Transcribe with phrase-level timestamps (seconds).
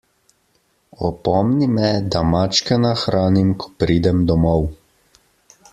[1.09, 4.67] Opomni me, da mačke nahranim, ko pridem domov.